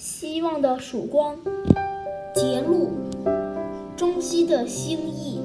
[0.00, 1.36] 希望的曙光，
[2.34, 2.88] 节录，
[3.94, 5.42] 中西的心意。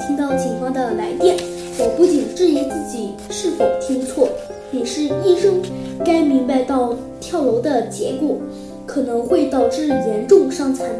[0.00, 1.36] 听到警方的来电，
[1.78, 4.28] 我不仅质疑自己是否听错。
[4.72, 5.62] 你是医生，
[6.04, 8.36] 该明白到跳楼的结果
[8.84, 10.90] 可能会导致严重伤残，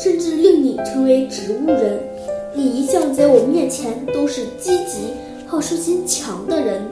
[0.00, 2.00] 甚至令你成为植物人。
[2.56, 5.12] 你一向在我面前都是积极、
[5.46, 6.82] 好胜心强的人。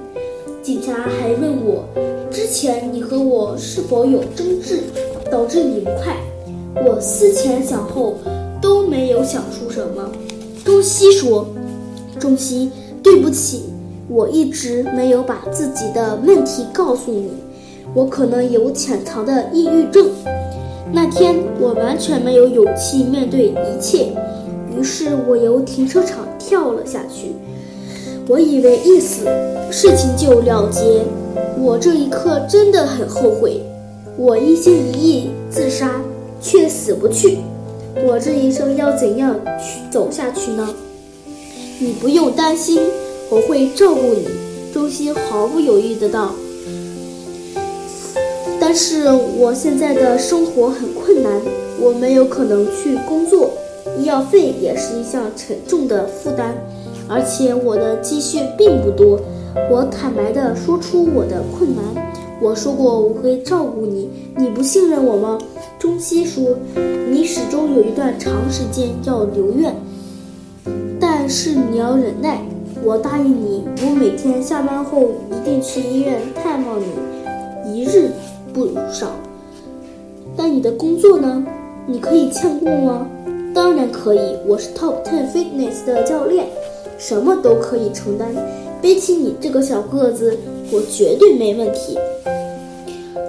[0.62, 1.84] 警察还问我，
[2.30, 4.80] 之前你和我是否有争执，
[5.30, 6.14] 导致你不快？
[6.86, 8.16] 我思前想后，
[8.60, 10.12] 都没有想出什么。
[10.62, 11.48] 中西说
[12.20, 12.70] ：“中西，
[13.02, 13.70] 对不起，
[14.06, 17.30] 我一直没有把自己的问题告诉你。
[17.94, 20.10] 我可能有潜藏的抑郁症。
[20.92, 24.12] 那天我完全没有勇气面对一切，
[24.78, 27.32] 于是我由停车场跳了下去。”
[28.30, 29.24] 我以为一死，
[29.72, 31.02] 事情就了结。
[31.58, 33.60] 我这一刻真的很后悔，
[34.16, 36.00] 我一心一意自杀，
[36.40, 37.38] 却死不去。
[38.06, 40.72] 我这一生要怎样去走下去呢？
[41.80, 42.80] 你不用担心，
[43.30, 44.28] 我会照顾你。
[44.72, 46.30] 周心毫不犹豫的道。
[48.60, 51.32] 但是我现在的生活很困难，
[51.80, 53.50] 我没有可能去工作，
[53.98, 56.54] 医药费也是一项沉重的负担。
[57.10, 59.20] 而且我的积蓄并不多，
[59.68, 61.84] 我坦白地说出我的困难。
[62.40, 65.36] 我说过我会照顾你，你不信任我吗？
[65.76, 66.56] 中西说，
[67.10, 69.74] 你始终有一段长时间要留院，
[71.00, 72.40] 但是你要忍耐。
[72.82, 78.10] 我答应你，我每天下班后一定去医院探望你，一日
[78.54, 79.10] 不少。
[80.36, 81.44] 但你的工作呢？
[81.86, 83.06] 你可以欠过吗？
[83.52, 86.46] 当然可以，我是 Top Ten Fitness 的教练。
[87.00, 88.28] 什么都可以承担，
[88.82, 90.36] 背起你这个小个子，
[90.70, 91.98] 我绝对没问题。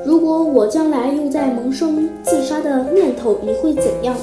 [0.05, 4.13] 如果我将来又在萌生自杀的念头，你会怎样？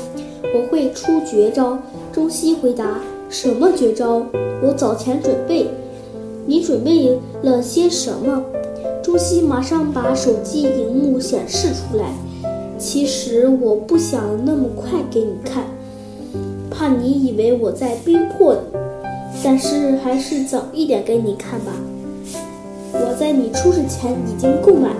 [0.55, 1.79] 我会出绝招。
[2.13, 4.23] 中西回答：什么绝招？
[4.63, 5.67] 我早前准备。
[6.45, 8.45] 你准备了些什么？
[9.03, 12.13] 中西马上把手机荧幕显示出来。
[12.79, 15.65] 其实我不想那么快给你看，
[16.71, 18.78] 怕你以为我在逼迫你。
[19.43, 21.73] 但是还是早一点给你看吧。
[22.93, 24.91] 我在你出事前已经购买，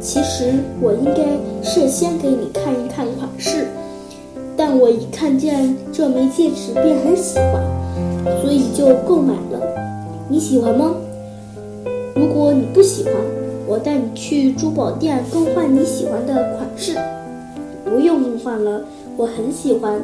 [0.00, 1.22] 其实我应该
[1.62, 3.66] 事先给你看一看款式，
[4.56, 7.62] 但我一看见这枚戒指便很喜欢，
[8.40, 9.60] 所以就购买了。
[10.28, 10.94] 你喜欢吗？
[12.14, 13.12] 如果你不喜欢，
[13.66, 16.94] 我带你去珠宝店更换你喜欢的款式。
[17.84, 18.82] 不用更换了，
[19.16, 20.00] 我很喜欢。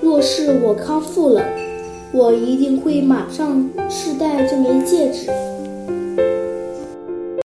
[0.00, 1.42] 若是我康复了。
[2.14, 5.30] 我一定会马上试戴这枚戒指。